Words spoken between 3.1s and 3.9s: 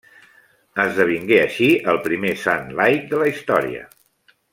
de la història.